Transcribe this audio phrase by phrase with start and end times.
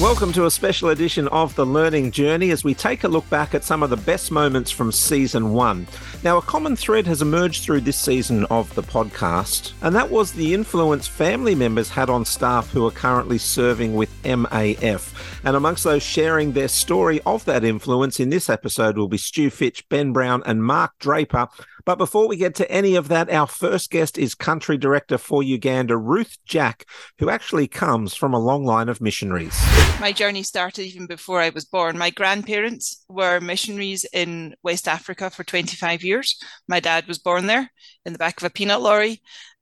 [0.00, 3.54] Welcome to a special edition of The Learning Journey as we take a look back
[3.54, 5.86] at some of the best moments from season one.
[6.24, 10.32] Now, a common thread has emerged through this season of the podcast, and that was
[10.32, 15.12] the influence family members had on staff who are currently serving with MAF.
[15.44, 19.50] And amongst those sharing their story of that influence in this episode will be Stu
[19.50, 21.46] Fitch, Ben Brown, and Mark Draper,
[21.84, 25.42] but before we get to any of that, our first guest is Country Director for
[25.42, 26.84] Uganda, Ruth Jack,
[27.18, 29.56] who actually comes from a long line of missionaries.
[30.00, 31.98] My journey started even before I was born.
[31.98, 36.38] My grandparents were missionaries in West Africa for 25 years.
[36.68, 37.70] My dad was born there
[38.04, 39.20] in the back of a peanut lorry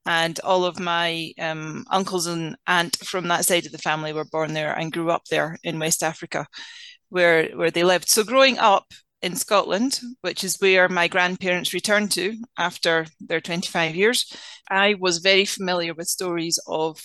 [0.09, 4.25] and all of my um, uncles and aunt from that side of the family were
[4.25, 6.47] born there and grew up there in West Africa,
[7.11, 8.09] where where they lived.
[8.09, 8.87] So growing up,
[9.23, 14.33] in Scotland, which is where my grandparents returned to after their 25 years,
[14.71, 17.01] I was very familiar with stories of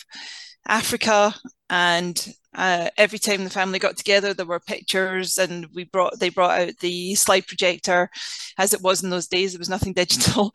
[0.67, 1.33] Africa
[1.69, 6.29] and uh, every time the family got together there were pictures and we brought they
[6.29, 8.09] brought out the slide projector.
[8.57, 10.53] As it was in those days there was nothing digital.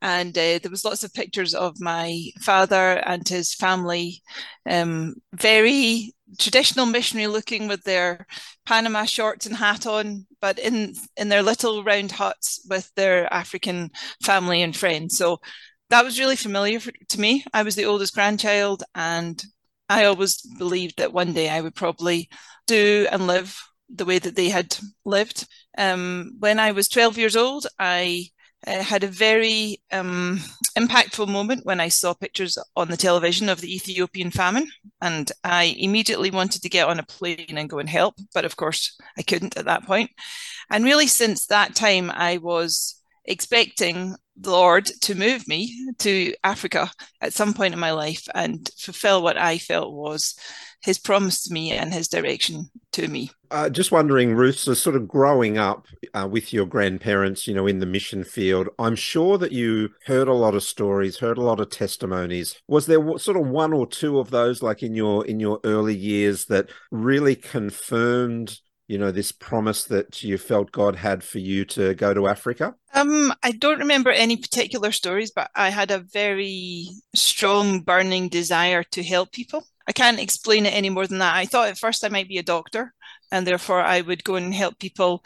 [0.00, 4.22] And uh, there was lots of pictures of my father and his family
[4.68, 8.26] um, very traditional missionary looking with their
[8.66, 13.90] panama shorts and hat on but in in their little round huts with their african
[14.22, 15.40] family and friends so
[15.88, 19.44] that was really familiar for, to me i was the oldest grandchild and
[19.90, 22.30] I always believed that one day I would probably
[22.68, 23.60] do and live
[23.92, 25.48] the way that they had lived.
[25.76, 28.28] Um, when I was 12 years old, I
[28.66, 30.40] uh, had a very um,
[30.76, 34.68] impactful moment when I saw pictures on the television of the Ethiopian famine.
[35.00, 38.16] And I immediately wanted to get on a plane and go and help.
[38.34, 40.10] But of course, I couldn't at that point.
[40.70, 46.90] And really, since that time, I was expecting the Lord to move me to Africa
[47.20, 50.34] at some point in my life and fulfill what I felt was
[50.82, 53.30] his promise to me and his direction to me.
[53.50, 57.66] Uh, just wondering, Ruth, so sort of growing up uh, with your grandparents, you know,
[57.66, 61.42] in the mission field, I'm sure that you heard a lot of stories, heard a
[61.42, 62.60] lot of testimonies.
[62.68, 65.96] Was there sort of one or two of those, like in your in your early
[65.96, 68.58] years, that really confirmed
[68.90, 72.74] you know this promise that you felt god had for you to go to africa
[72.92, 78.82] um i don't remember any particular stories but i had a very strong burning desire
[78.82, 82.04] to help people i can't explain it any more than that i thought at first
[82.04, 82.92] i might be a doctor
[83.32, 85.24] and therefore i would go and help people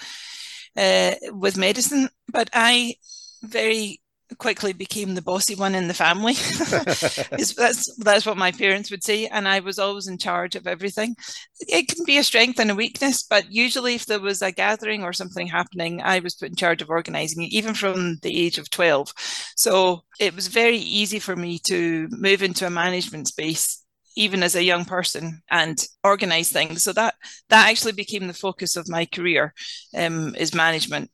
[0.77, 2.95] uh, with medicine but i
[3.43, 4.01] very
[4.39, 6.35] quickly became the bossy one in the family.
[7.57, 11.17] that's that's what my parents would say, and I was always in charge of everything.
[11.61, 15.03] It can be a strength and a weakness, but usually, if there was a gathering
[15.05, 18.59] or something happening, I was put in charge of organising it, even from the age
[18.59, 19.13] of twelve.
[19.57, 23.84] So it was very easy for me to move into a management space
[24.17, 27.15] even as a young person and organize things so that
[27.49, 29.53] that actually became the focus of my career
[29.97, 31.11] um, is management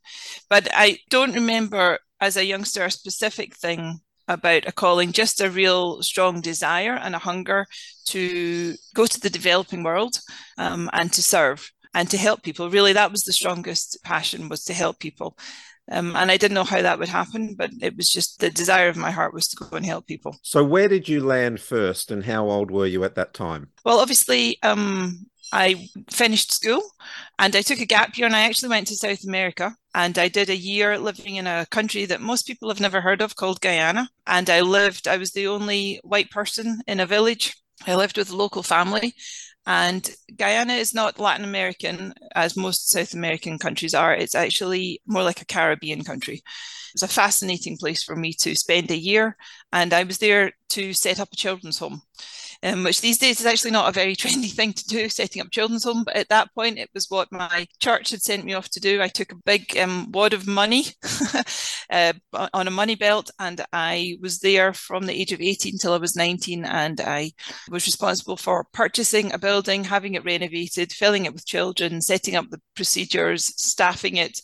[0.49, 4.01] but i don't remember as a youngster a specific thing
[4.31, 7.67] about a calling, just a real strong desire and a hunger
[8.07, 10.21] to go to the developing world
[10.57, 12.71] um, and to serve and to help people.
[12.71, 15.37] Really, that was the strongest passion was to help people.
[15.91, 18.89] Um, and I didn't know how that would happen, but it was just the desire
[18.89, 20.37] of my heart was to go and help people.
[20.43, 23.71] So, where did you land first, and how old were you at that time?
[23.85, 26.83] Well, obviously, um, I finished school
[27.39, 30.29] and I took a gap year and I actually went to South America and I
[30.29, 33.61] did a year living in a country that most people have never heard of called
[33.61, 34.09] Guyana.
[34.27, 37.57] And I lived, I was the only white person in a village.
[37.87, 39.15] I lived with a local family.
[39.71, 44.13] And Guyana is not Latin American as most South American countries are.
[44.13, 46.39] It's actually more like a Caribbean country.
[46.39, 46.43] It
[46.95, 49.37] was a fascinating place for me to spend a year.
[49.73, 52.03] And I was there to set up a children's home
[52.63, 55.51] um, which these days is actually not a very trendy thing to do, setting up
[55.51, 56.05] children's home.
[56.05, 59.01] But at that point, it was what my church had sent me off to do.
[59.01, 60.87] I took a big um, wad of money
[61.91, 62.13] uh,
[62.53, 65.99] on a money belt, and I was there from the age of 18 till I
[65.99, 66.65] was 19.
[66.65, 67.33] And I
[67.71, 72.51] was responsible for purchasing a building, having it renovated, filling it with children, setting up
[72.51, 74.41] the procedures, staffing it,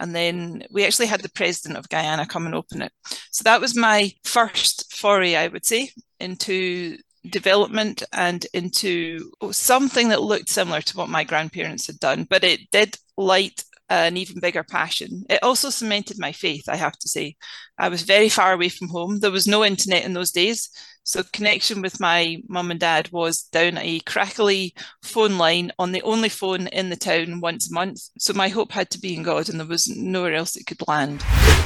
[0.00, 2.92] and then we actually had the president of Guyana come and open it.
[3.30, 6.96] So that was my first foray, I would say, into
[7.28, 12.70] development and into something that looked similar to what my grandparents had done, but it
[12.70, 15.24] did light an even bigger passion.
[15.28, 17.36] It also cemented my faith, I have to say.
[17.76, 19.18] I was very far away from home.
[19.18, 20.70] There was no internet in those days.
[21.02, 26.02] So connection with my mum and dad was down a crackly phone line on the
[26.02, 28.00] only phone in the town once a month.
[28.18, 30.86] So my hope had to be in God and there was nowhere else it could
[30.86, 31.22] land.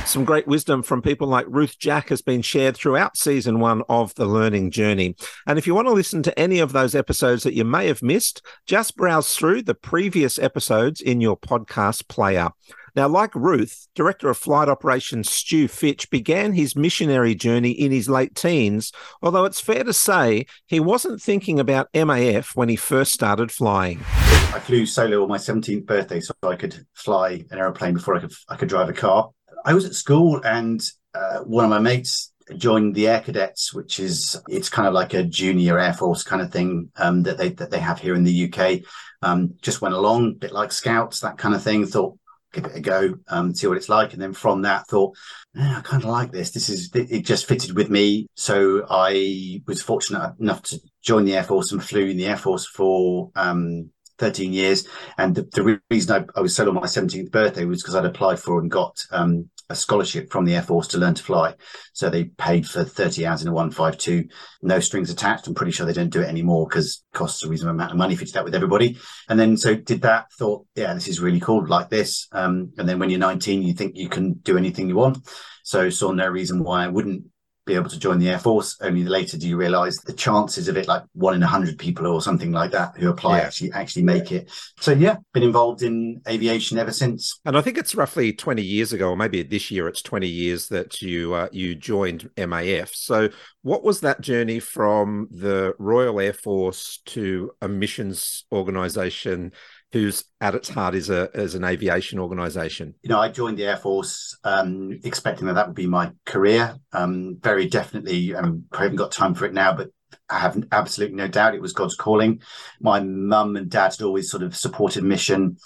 [0.07, 4.15] Some great wisdom from people like Ruth Jack has been shared throughout season one of
[4.15, 5.17] The Learning Journey.
[5.47, 8.03] And if you want to listen to any of those episodes that you may have
[8.03, 12.51] missed, just browse through the previous episodes in your podcast player.
[12.97, 18.09] Now, like Ruth, Director of Flight Operations Stu Fitch began his missionary journey in his
[18.09, 23.13] late teens, although it's fair to say he wasn't thinking about MAF when he first
[23.13, 23.99] started flying.
[23.99, 28.21] I flew solo on my 17th birthday so I could fly an aeroplane before I
[28.21, 29.31] could, I could drive a car.
[29.65, 30.81] I was at school and
[31.15, 35.15] uh, one of my mates joined the Air Cadets, which is it's kind of like
[35.15, 38.23] a junior Air Force kind of thing um, that they that they have here in
[38.23, 38.83] the UK.
[39.23, 41.87] Um, just went along, a bit like Scouts, that kind of thing.
[41.87, 42.19] Thought
[42.55, 44.13] give it a go, um, see what it's like.
[44.13, 45.17] And then from that, thought,
[45.59, 46.51] I kind of like this.
[46.51, 48.27] This is it just fitted with me.
[48.35, 52.37] So I was fortunate enough to join the Air Force and flew in the Air
[52.37, 54.87] Force for um, 13 years.
[55.19, 58.05] And the, the reason I, I, was solo on my 17th birthday was because I'd
[58.05, 61.55] applied for and got um, a scholarship from the Air Force to learn to fly.
[61.93, 64.29] So they paid for 30 hours in a 152,
[64.63, 65.47] no strings attached.
[65.47, 68.15] I'm pretty sure they don't do it anymore because costs a reasonable amount of money
[68.15, 68.99] if you do that with everybody.
[69.29, 72.29] And then so did that, thought, yeah, this is really cool, like this.
[72.33, 75.19] Um, and then when you're 19, you think you can do anything you want.
[75.63, 77.25] So saw no reason why I wouldn't
[77.67, 78.77] be able to join the Air Force.
[78.81, 82.07] Only later do you realise the chances of it, like one in a hundred people
[82.07, 83.45] or something like that, who apply yeah.
[83.45, 84.51] actually actually make it.
[84.81, 87.41] So yeah, been involved in aviation ever since.
[87.45, 90.69] And I think it's roughly twenty years ago, or maybe this year, it's twenty years
[90.69, 92.95] that you uh, you joined MAF.
[92.95, 93.29] So
[93.63, 99.53] what was that journey from the Royal Air Force to a missions organisation?
[99.95, 102.95] Who's at its heart is a as an aviation organization?
[103.03, 106.77] You know, I joined the Air Force um, expecting that that would be my career.
[106.93, 109.91] Um, very definitely, um, I haven't got time for it now, but
[110.29, 112.43] I have absolutely no doubt it was God's calling.
[112.81, 115.59] My mum and dad had always sort of supported mission,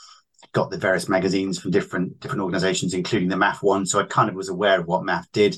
[0.53, 3.87] got the various magazines from different different organizations, including the MAF one.
[3.87, 5.57] So I kind of was aware of what MAF did.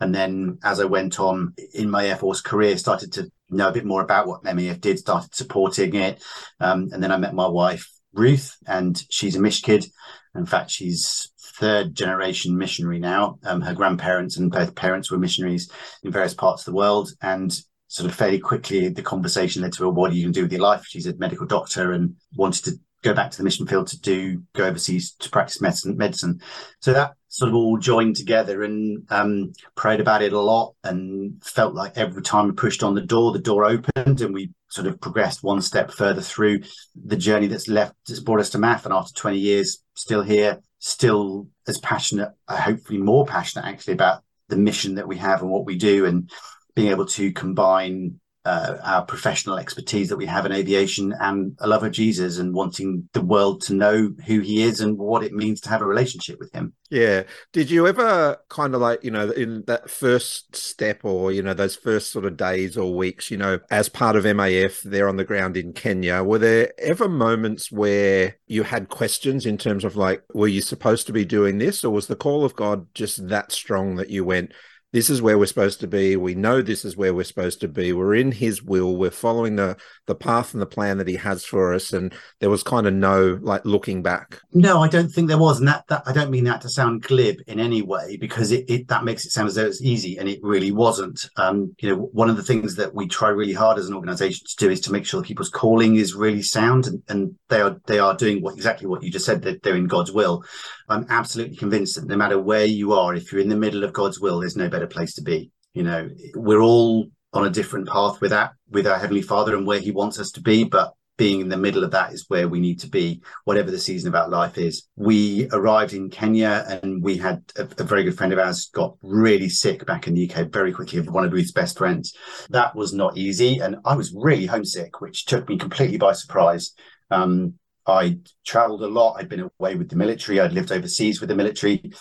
[0.00, 3.72] And then as I went on in my Air Force career, started to know a
[3.72, 6.22] bit more about what MAF did, started supporting it.
[6.60, 9.86] Um, and then I met my wife Ruth, and she's a Mish kid.
[10.34, 13.38] In fact, she's third generation missionary now.
[13.44, 15.70] Um, her grandparents and both parents were missionaries
[16.02, 17.10] in various parts of the world.
[17.20, 17.56] And
[17.88, 20.44] sort of fairly quickly, the conversation led to, well, what are you going to do
[20.44, 20.84] with your life?
[20.86, 22.72] She's a medical doctor and wanted to
[23.02, 25.96] go back to the mission field to do go overseas to practice medicine.
[25.96, 26.40] medicine.
[26.80, 31.42] So that sort of all joined together and um, prayed about it a lot and
[31.42, 34.86] felt like every time we pushed on the door, the door opened and we sort
[34.86, 36.60] of progressed one step further through
[37.06, 38.84] the journey that's left that's brought us to MAF.
[38.84, 44.22] And after 20 years, still here, still as passionate, uh, hopefully more passionate actually about
[44.50, 46.30] the mission that we have and what we do and
[46.74, 51.68] being able to combine uh, our professional expertise that we have in aviation and a
[51.68, 55.32] love of Jesus and wanting the world to know who he is and what it
[55.32, 56.72] means to have a relationship with him.
[56.90, 57.22] Yeah.
[57.52, 61.54] Did you ever kind of like, you know, in that first step or, you know,
[61.54, 65.16] those first sort of days or weeks, you know, as part of MAF there on
[65.16, 69.96] the ground in Kenya, were there ever moments where you had questions in terms of
[69.96, 73.28] like, were you supposed to be doing this or was the call of God just
[73.28, 74.52] that strong that you went,
[74.92, 76.16] this is where we're supposed to be.
[76.16, 77.92] We know this is where we're supposed to be.
[77.92, 78.96] We're in his will.
[78.96, 81.92] We're following the the path and the plan that he has for us.
[81.92, 84.40] And there was kind of no like looking back.
[84.52, 85.58] No, I don't think there was.
[85.58, 88.68] And that, that I don't mean that to sound glib in any way because it,
[88.68, 91.28] it that makes it sound as though it's easy and it really wasn't.
[91.36, 94.46] Um, you know, one of the things that we try really hard as an organization
[94.46, 97.62] to do is to make sure that people's calling is really sound and, and they
[97.62, 100.44] are they are doing what exactly what you just said, that they're in God's will.
[100.88, 103.92] I'm absolutely convinced that no matter where you are, if you're in the middle of
[103.92, 105.50] God's will, there's no better place to be.
[105.74, 109.66] You know, we're all on a different path with that, with our Heavenly Father and
[109.66, 110.64] where He wants us to be.
[110.64, 113.78] But being in the middle of that is where we need to be, whatever the
[113.78, 114.88] season of our life is.
[114.96, 118.96] We arrived in Kenya and we had a, a, very good friend of ours got
[119.02, 122.14] really sick back in the UK very quickly, one of Ruth's best friends.
[122.50, 123.58] That was not easy.
[123.60, 126.72] And I was really homesick, which took me completely by surprise.
[127.10, 127.54] Um,
[127.86, 129.16] I'd traveled a lot.
[129.18, 130.40] I'd been away with the military.
[130.40, 131.92] I'd lived overseas with the military.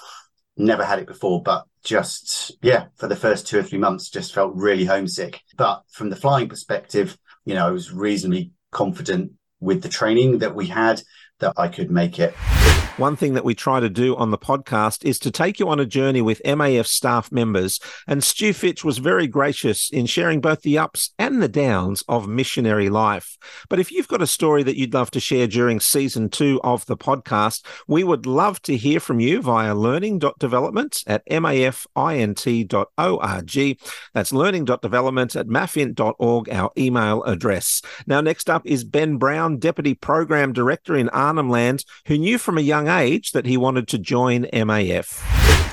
[0.58, 4.34] Never had it before, but just, yeah, for the first two or three months, just
[4.34, 5.42] felt really homesick.
[5.58, 10.56] But from the flying perspective, you know, I was reasonably confident with the training that
[10.56, 11.02] we had
[11.40, 12.34] that I could make it.
[13.02, 15.80] One thing that we try to do on the podcast is to take you on
[15.80, 17.80] a journey with MAF staff members.
[18.06, 22.28] And Stu Fitch was very gracious in sharing both the ups and the downs of
[22.28, 23.40] missionary life.
[23.70, 26.86] But if you've got a story that you'd love to share during season two of
[26.86, 32.78] the podcast, we would love to hear from you via learning.development at mafint.org.
[34.14, 37.82] That's learning.development at mafint.org, our email address.
[38.06, 42.60] Now, next up is Ben Brown, Deputy Program Director in Arnhem Land, who knew from
[42.60, 45.22] a young age that he wanted to join MAF.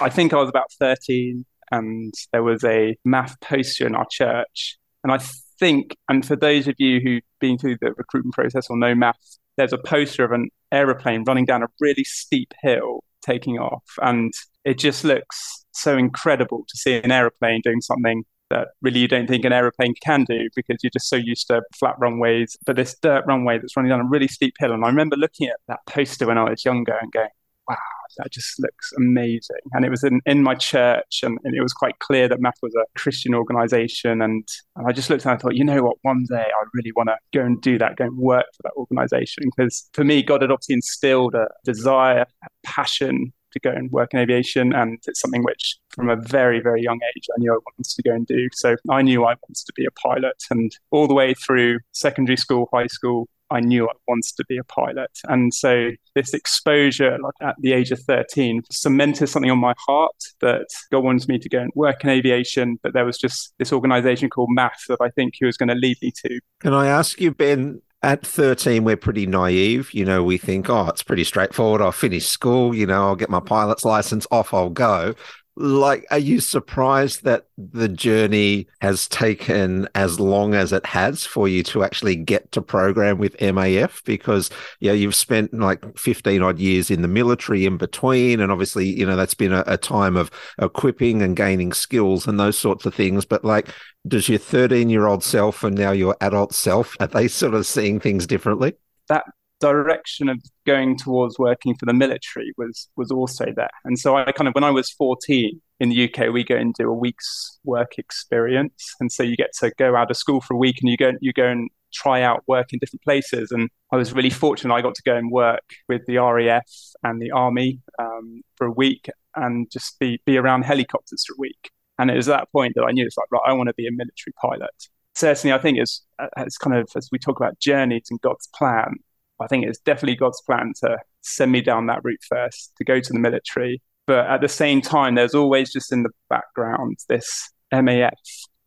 [0.00, 4.78] I think I was about 13 and there was a MAF poster in our church.
[5.02, 5.18] And I
[5.58, 9.38] think, and for those of you who've been through the recruitment process or know MAF's,
[9.56, 13.84] there's a poster of an aeroplane running down a really steep hill taking off.
[14.00, 14.32] And
[14.64, 19.26] it just looks so incredible to see an aeroplane doing something that really you don't
[19.26, 22.56] think an aeroplane can do because you're just so used to flat runways.
[22.66, 24.72] But this dirt runway that's running down a really steep hill.
[24.72, 27.28] And I remember looking at that poster when I was younger and going,
[27.68, 27.76] wow,
[28.16, 29.56] that just looks amazing.
[29.72, 32.54] And it was in, in my church, and, and it was quite clear that MAF
[32.62, 34.22] was a Christian organization.
[34.22, 36.92] And, and I just looked and I thought, you know what, one day I really
[36.96, 39.44] want to go and do that, go and work for that organization.
[39.56, 44.14] Because for me, God had obviously instilled a desire, a passion to go and work
[44.14, 44.72] in aviation.
[44.74, 48.02] And it's something which, from a very, very young age, I knew I wanted to
[48.02, 48.48] go and do.
[48.52, 50.42] So I knew I wanted to be a pilot.
[50.50, 54.58] And all the way through secondary school, high school, I knew I wanted to be
[54.58, 55.10] a pilot.
[55.24, 60.16] And so this exposure like at the age of 13 cemented something on my heart
[60.40, 62.78] that God wanted me to go and work in aviation.
[62.82, 65.74] But there was just this organization called MAF that I think he was going to
[65.74, 66.40] lead me to.
[66.60, 69.92] Can I ask you, Ben, at 13, we're pretty naive.
[69.92, 71.80] You know, we think, oh, it's pretty straightforward.
[71.80, 75.14] I'll finish school, you know, I'll get my pilot's license, off I'll go
[75.58, 81.48] like are you surprised that the journey has taken as long as it has for
[81.48, 86.60] you to actually get to program with MAF because yeah you've spent like 15 odd
[86.60, 90.16] years in the military in between and obviously you know that's been a, a time
[90.16, 93.24] of equipping and gaining skills and those sorts of things.
[93.24, 93.68] But like
[94.06, 97.66] does your 13 year old self and now your adult self are they sort of
[97.66, 98.74] seeing things differently?
[99.08, 99.24] That
[99.60, 103.70] direction of going towards working for the military was was also there.
[103.84, 106.74] And so I kind of when I was 14 in the UK, we go and
[106.74, 108.94] do a week's work experience.
[109.00, 111.12] And so you get to go out of school for a week and you go
[111.20, 113.50] you go and try out work in different places.
[113.50, 116.70] And I was really fortunate I got to go and work with the RAF
[117.02, 121.40] and the army um, for a week and just be be around helicopters for a
[121.40, 121.70] week.
[121.98, 123.74] And it was at that point that I knew it's like, right, I want to
[123.74, 124.70] be a military pilot.
[125.14, 126.04] Certainly, I think it's,
[126.36, 128.98] it's kind of as we talk about journeys and God's plan,
[129.40, 133.00] I think it's definitely God's plan to send me down that route first, to go
[133.00, 133.80] to the military.
[134.06, 138.10] But at the same time, there's always just in the background this MAF.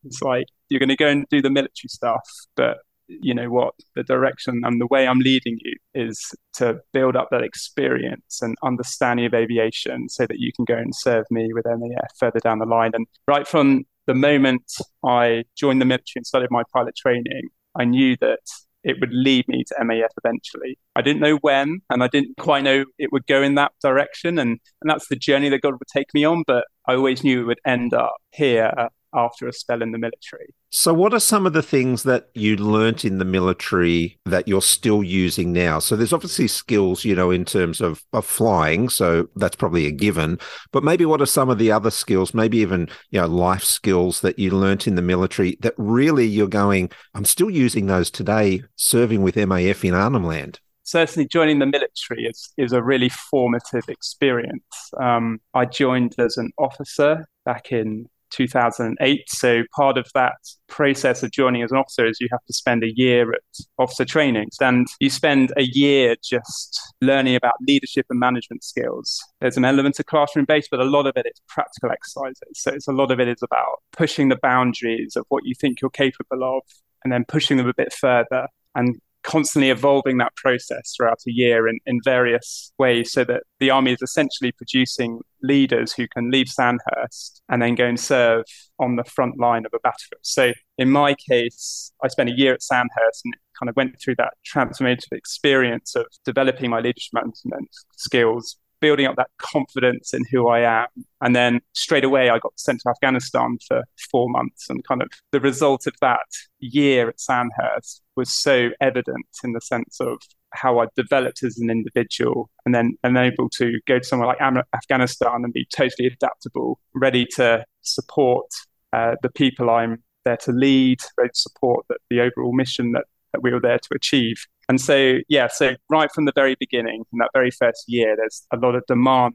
[0.04, 2.22] It's like you're going to go and do the military stuff,
[2.56, 3.74] but you know what?
[3.96, 8.56] The direction and the way I'm leading you is to build up that experience and
[8.64, 12.60] understanding of aviation so that you can go and serve me with MAF further down
[12.60, 12.92] the line.
[12.94, 14.72] And right from the moment
[15.06, 18.40] I joined the military and started my pilot training, I knew that
[18.84, 20.78] it would lead me to MAF eventually.
[20.96, 24.40] I didn't know when, and I didn't quite know it would go in that direction.
[24.40, 26.44] And, and that's the journey that God would take me on.
[26.48, 28.74] But I always knew it would end up here
[29.14, 30.54] after a spell in the military.
[30.70, 34.62] So, what are some of the things that you learnt in the military that you're
[34.62, 35.80] still using now?
[35.80, 38.90] So, there's obviously skills, you know, in terms of, of flying.
[38.90, 40.40] So, that's probably a given.
[40.72, 44.22] But maybe what are some of the other skills, maybe even, you know, life skills
[44.22, 48.64] that you learnt in the military that really you're going, I'm still using those today,
[48.76, 50.60] serving with MAF in Arnhem Land?
[50.84, 54.64] certainly joining the military is, is a really formative experience.
[55.00, 59.30] Um, I joined as an officer back in 2008.
[59.30, 62.84] So part of that process of joining as an officer is you have to spend
[62.84, 63.42] a year at
[63.78, 69.24] officer trainings and you spend a year just learning about leadership and management skills.
[69.40, 72.42] There's an element of classroom based, but a lot of it is practical exercises.
[72.54, 75.82] So it's a lot of it is about pushing the boundaries of what you think
[75.82, 76.64] you're capable of
[77.04, 79.00] and then pushing them a bit further and
[79.32, 83.94] constantly evolving that process throughout a year in, in various ways so that the army
[83.94, 88.44] is essentially producing leaders who can leave Sandhurst and then go and serve
[88.78, 90.20] on the front line of a battlefield.
[90.22, 94.16] So in my case, I spent a year at Sandhurst and kind of went through
[94.18, 100.48] that transformative experience of developing my leadership management skills, building up that confidence in who
[100.50, 100.88] I am.
[101.22, 104.70] And then straight away, I got sent to Afghanistan for four months.
[104.70, 106.28] And kind of the result of that
[106.60, 110.18] year at Sandhurst was so evident in the sense of
[110.54, 114.64] how I developed as an individual and then and able to go to somewhere like
[114.76, 118.48] Afghanistan and be totally adaptable, ready to support
[118.92, 123.06] uh, the people I'm there to lead, ready to support the, the overall mission that,
[123.34, 124.46] that we were there to achieve.
[124.70, 128.46] And so, yeah, so right from the very beginning, in that very first year, there's
[128.54, 129.34] a lot of demand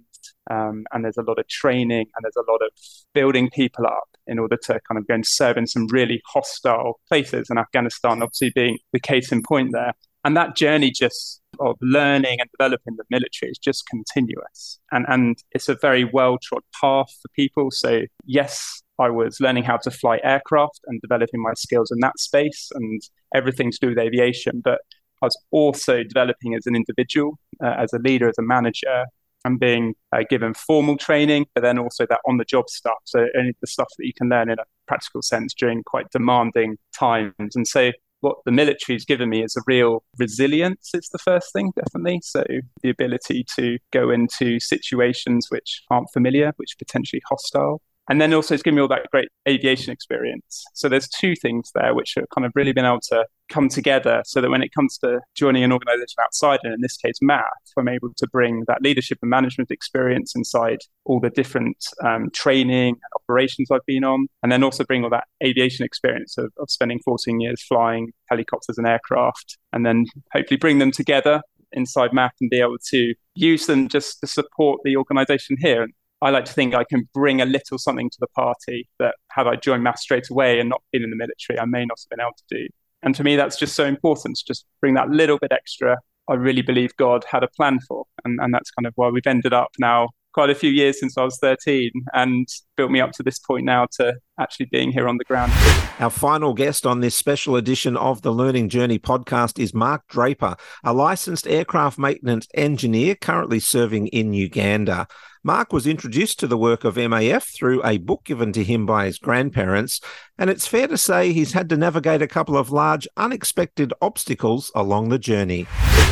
[0.50, 2.70] um, and there's a lot of training and there's a lot of
[3.14, 7.00] building people up in order to kind of go and serve in some really hostile
[7.08, 7.48] places.
[7.50, 9.92] And Afghanistan, obviously, being the case in point there.
[10.24, 14.78] And that journey just of learning and developing the military is just continuous.
[14.92, 17.70] And, and it's a very well trod path for people.
[17.70, 22.18] So, yes, I was learning how to fly aircraft and developing my skills in that
[22.18, 23.02] space and
[23.34, 24.60] everything to do with aviation.
[24.64, 24.80] But
[25.22, 29.06] I was also developing as an individual, uh, as a leader, as a manager,
[29.44, 32.98] and being uh, given formal training, but then also that on the job stuff.
[33.04, 36.76] So, only the stuff that you can learn in a practical sense during quite demanding
[36.98, 37.54] times.
[37.54, 37.92] And so,
[38.26, 42.20] what the military has given me is a real resilience is the first thing definitely
[42.22, 42.42] so
[42.82, 48.54] the ability to go into situations which aren't familiar which potentially hostile and then also
[48.54, 50.64] it's given me all that great aviation experience.
[50.74, 54.22] So there's two things there which have kind of really been able to come together
[54.24, 57.42] so that when it comes to joining an organization outside, and in this case, MAF,
[57.76, 62.88] I'm able to bring that leadership and management experience inside all the different um, training
[62.88, 66.70] and operations I've been on, and then also bring all that aviation experience of, of
[66.70, 72.30] spending 14 years flying helicopters and aircraft, and then hopefully bring them together inside MAF
[72.40, 75.82] and be able to use them just to support the organization here.
[75.82, 79.16] And I like to think I can bring a little something to the party that
[79.30, 81.98] had I joined MAF straight away and not been in the military, I may not
[82.00, 82.68] have been able to do.
[83.06, 85.96] And to me, that's just so important to just bring that little bit extra.
[86.28, 88.04] I really believe God had a plan for.
[88.24, 91.16] And, and that's kind of why we've ended up now quite a few years since
[91.16, 95.08] I was 13 and built me up to this point now to actually being here
[95.08, 95.50] on the ground.
[95.98, 100.56] Our final guest on this special edition of the Learning Journey podcast is Mark Draper,
[100.84, 105.08] a licensed aircraft maintenance engineer currently serving in Uganda.
[105.42, 109.06] Mark was introduced to the work of MAF through a book given to him by
[109.06, 110.02] his grandparents,
[110.36, 114.70] and it's fair to say he's had to navigate a couple of large, unexpected obstacles
[114.74, 115.66] along the journey.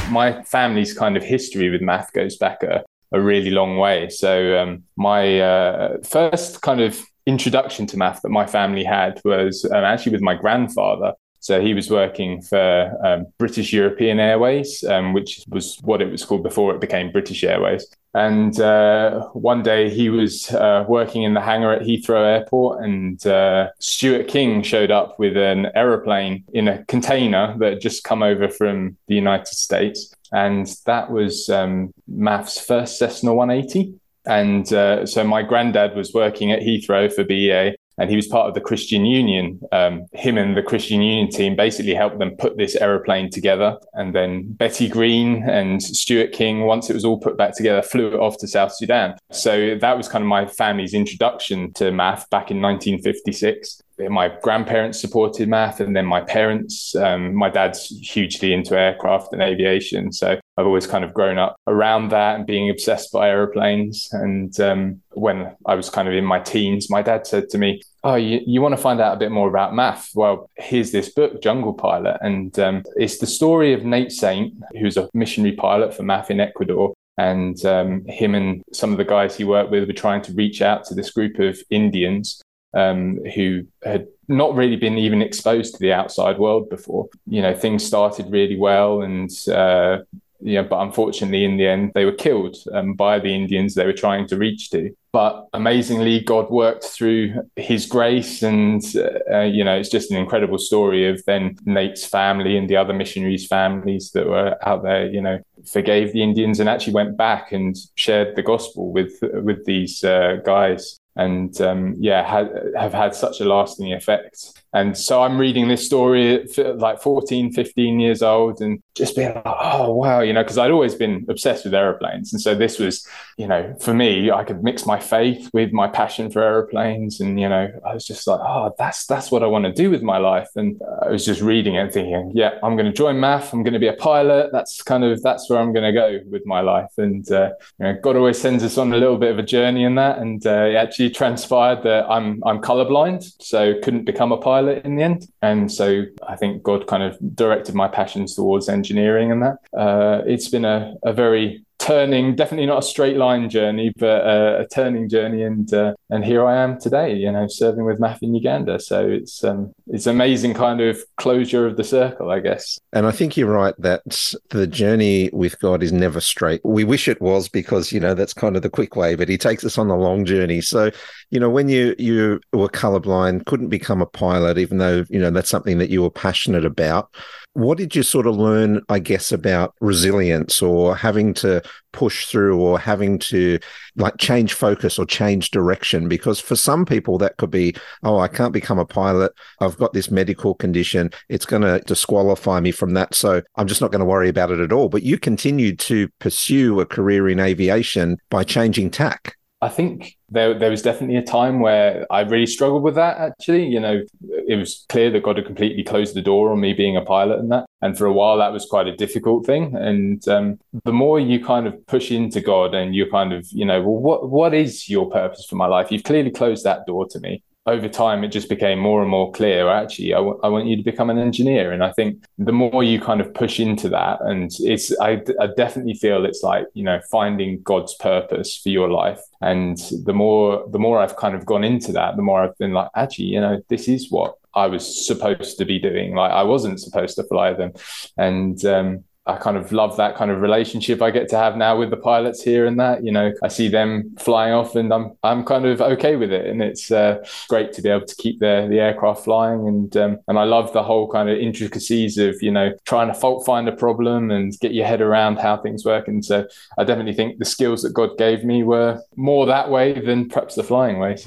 [0.09, 4.11] My family's kind of history with MAF goes back a, a really long way.
[4.11, 9.65] So, um, my uh, first kind of introduction to MAF that my family had was
[9.65, 11.15] um, actually with my grandfather.
[11.41, 16.25] So he was working for um, British European Airways, um, which was what it was
[16.25, 17.87] called before it became British Airways.
[18.15, 23.27] And uh, one day he was uh, working in the hangar at Heathrow Airport, and
[23.27, 28.23] uh, Stuart King showed up with an aeroplane in a container that had just come
[28.23, 30.15] over from the United States.
[30.35, 33.95] And that was um, MAF's first Cessna 180.
[34.27, 38.49] And uh, so my granddad was working at Heathrow for BEA, and he was part
[38.49, 39.61] of the Christian Union.
[39.71, 43.79] Um, him and the Christian Union team basically helped them put this aeroplane together.
[43.93, 48.09] And then Betty Green and Stuart King, once it was all put back together, flew
[48.09, 49.15] it off to South Sudan.
[49.31, 55.01] So that was kind of my family's introduction to MAF back in 1956 my grandparents
[55.01, 60.39] supported MAF and then my parents um, my dad's hugely into aircraft and aviation so
[60.57, 64.09] i've always kind of grown up around that and being obsessed by aeroplanes.
[64.13, 67.83] And um, when i was kind of in my teens my dad said to me
[68.03, 70.11] oh you, you want to find out a bit more about MAF?
[70.15, 72.19] Well here's this book jungle pilot.
[72.21, 76.41] And um, it's the story of nate saint who's a missionary pilot for MAF in
[76.41, 76.95] ecuador.
[77.17, 80.63] And um, him and some of the guys he worked with were trying to reach
[80.63, 82.43] out to this group of Indians
[82.75, 87.09] um, who had not really been even exposed to the outside world before.
[87.27, 89.99] You know, things started really well, and uh,
[90.41, 93.93] yeah, but unfortunately, in the end, they were killed um, by the Indians they were
[93.93, 94.95] trying to reach to.
[95.13, 98.83] But amazingly, God worked through His grace, and
[99.31, 102.93] uh, you know, it's just an incredible story of then Nate's family and the other
[102.93, 105.07] missionaries' families that were out there.
[105.07, 105.39] You know,
[105.71, 110.41] forgave the Indians and actually went back and shared the gospel with with these uh,
[110.45, 114.64] guys and um, yeah, ha- have had such a lasting effect.
[114.75, 119.43] And so I'm reading this story like 14, 15 years old and just being like,
[119.47, 122.33] oh, wow, you know, because I'd always been obsessed with aeroplanes.
[122.33, 123.07] And so this was,
[123.39, 127.21] you know, for me, I could mix my faith with my passion for aeroplanes.
[127.21, 129.93] And, you know, I was just like, oh, that's, that's what I want to do
[129.93, 130.49] with my life.
[130.57, 133.53] And I was just reading it thinking, yeah, I'm going to join MAF.
[133.53, 134.51] I'm going to be a pilot.
[134.51, 136.91] That's kind of, that's where I'm going to go with my life.
[136.99, 139.85] And, uh, you know, God always sends us on a little bit of a journey
[139.85, 140.19] in that.
[140.19, 143.25] And uh, it actually transpired that I'm, I'm colorblind.
[143.41, 145.27] So couldn't become a pilot pilot in the end.
[145.43, 149.59] And so I think God kind of directed my passions towards engineering and that.
[149.77, 154.59] Uh, it's been a, a very turning, definitely not a straight line journey, but uh,
[154.61, 155.43] a turning journey.
[155.43, 158.81] And uh, and here I am today, you know, serving with MAF in Uganda.
[158.81, 162.79] So it's um, it's amazing kind of closure of the circle, I guess.
[162.93, 164.03] And I think you're right that
[164.51, 166.61] the journey with God is never straight.
[166.65, 169.37] We wish it was because you know that's kind of the quick way, but He
[169.37, 170.61] takes us on the long journey.
[170.61, 170.91] So
[171.31, 175.31] you know, when you you were colorblind, couldn't become a pilot, even though you know
[175.31, 177.11] that's something that you were passionate about
[177.55, 182.61] what did you sort of learn, I guess, about resilience or having to push through
[182.61, 183.61] or having to
[183.95, 186.09] like change focus or change direction?
[186.09, 189.33] Because for some people, that could be, oh, I can't become a pilot.
[189.61, 191.11] I've got this medical condition.
[191.29, 193.15] It's going to disqualify me from that.
[193.15, 194.89] So I'm just not going to worry about it at all.
[194.89, 199.37] But you continued to pursue a career in aviation by changing tack.
[199.65, 203.17] I think there there was definitely a time where I really struggled with that.
[203.17, 204.03] Actually, you know,
[204.47, 207.39] it was clear that God had completely closed the door on me being a pilot
[207.39, 209.75] and that, and for a while that was quite a difficult thing.
[209.75, 213.65] And um, the more you kind of push into God and you're kind of, you
[213.65, 215.91] know, well, what what is your purpose for my life?
[215.91, 219.33] You've clearly closed that door to me over time, it just became more and more
[219.33, 219.69] clear.
[219.69, 222.85] Actually, I, w- I want you to become an engineer, and I think the more
[222.85, 226.85] you kind of push into that, and it's I, I definitely feel it's like you
[226.85, 231.47] know finding God's purpose for your life, and the more the more I've kind of
[231.47, 234.67] gone into that, the more I've been like, actually, you know, this is what I
[234.67, 236.15] was supposed to be doing.
[236.15, 237.73] Like I wasn't supposed to fly them,
[238.19, 241.79] and um, I kind of love that kind of relationship I get to have now
[241.79, 243.05] with the pilots here and that.
[243.05, 246.47] You know, I see them flying off, and I'm I'm kind of okay with it,
[246.47, 250.19] and it's uh, great to be able to keep the the aircraft flying, and um,
[250.29, 253.67] and I love the whole kind of intricacies of you know trying to fault find
[253.67, 257.39] a problem and get your head around how things work, and so I definitely think
[257.39, 261.27] the skills that God gave me were more that way than perhaps the flying ways.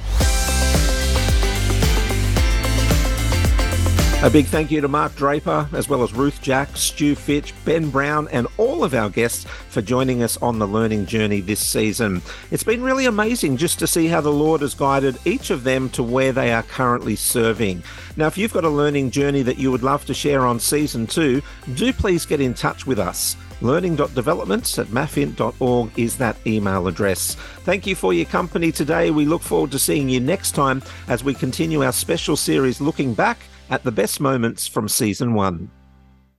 [4.23, 7.91] A big thank you to Mark Draper, as well as Ruth Jack, Stu Fitch, Ben
[7.91, 12.23] Brown, and all of our guests for joining us on the learning journey this season.
[12.49, 15.87] It's been really amazing just to see how the Lord has guided each of them
[15.91, 17.83] to where they are currently serving.
[18.17, 21.05] Now, if you've got a learning journey that you would love to share on season
[21.05, 21.43] two,
[21.75, 23.37] do please get in touch with us.
[23.61, 27.35] Learning.developments at mafint.org is that email address.
[27.65, 29.11] Thank you for your company today.
[29.11, 33.13] We look forward to seeing you next time as we continue our special series looking
[33.13, 33.37] back
[33.69, 35.69] at the best moments from season one.